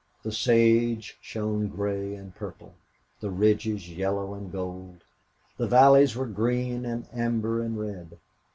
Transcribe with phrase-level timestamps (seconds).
[0.23, 2.73] The sage shone gray and purple,
[3.19, 5.03] the ridges yellow and gold;
[5.57, 8.17] the valleys were green and amber and red.